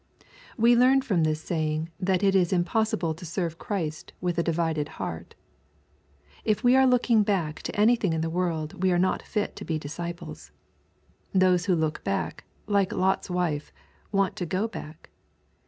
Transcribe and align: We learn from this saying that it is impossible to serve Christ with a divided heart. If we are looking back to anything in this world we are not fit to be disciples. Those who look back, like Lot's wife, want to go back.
We 0.57 0.75
learn 0.75 1.03
from 1.03 1.21
this 1.21 1.39
saying 1.41 1.91
that 1.99 2.23
it 2.23 2.33
is 2.33 2.51
impossible 2.51 3.13
to 3.13 3.23
serve 3.23 3.59
Christ 3.59 4.13
with 4.19 4.39
a 4.39 4.41
divided 4.41 4.89
heart. 4.97 5.35
If 6.43 6.63
we 6.63 6.75
are 6.75 6.87
looking 6.87 7.21
back 7.21 7.61
to 7.61 7.79
anything 7.79 8.11
in 8.11 8.21
this 8.21 8.31
world 8.31 8.81
we 8.81 8.91
are 8.91 8.97
not 8.97 9.21
fit 9.21 9.55
to 9.57 9.63
be 9.63 9.77
disciples. 9.77 10.49
Those 11.35 11.65
who 11.67 11.75
look 11.75 12.03
back, 12.03 12.45
like 12.65 12.91
Lot's 12.91 13.29
wife, 13.29 13.71
want 14.11 14.35
to 14.37 14.47
go 14.47 14.67
back. 14.67 15.11